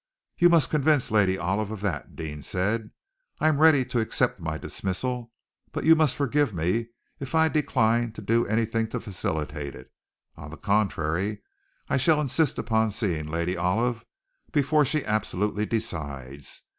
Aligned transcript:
"You 0.35 0.49
must 0.49 0.71
convince 0.71 1.11
Lady 1.11 1.37
Olive 1.37 1.69
of 1.69 1.81
that," 1.81 2.15
Deane 2.15 2.41
said. 2.41 2.89
"I 3.39 3.47
am 3.47 3.59
ready 3.59 3.85
to 3.85 3.99
accept 3.99 4.39
my 4.39 4.57
dismissal, 4.57 5.31
but 5.71 5.83
you 5.83 5.95
must 5.95 6.15
forgive 6.15 6.55
me 6.55 6.87
if 7.19 7.35
I 7.35 7.49
decline 7.49 8.11
to 8.13 8.21
do 8.23 8.47
anything 8.47 8.87
to 8.87 8.99
facilitate 8.99 9.75
it. 9.75 9.91
On 10.35 10.49
the 10.49 10.57
contrary, 10.57 11.43
I 11.87 11.97
shall 11.97 12.19
insist 12.19 12.57
upon 12.57 12.89
seeing 12.89 13.27
Lady 13.27 13.55
Olive 13.55 14.03
before 14.51 14.85
she 14.85 15.05
absolutely 15.05 15.67
decides. 15.67 16.63